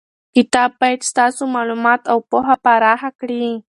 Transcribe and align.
کتاب 0.35 0.71
باید 0.81 1.01
ستاسو 1.11 1.43
معلومات 1.55 2.01
او 2.11 2.17
پوهه 2.29 2.55
پراخه 2.63 3.09
کړي. 3.19 3.45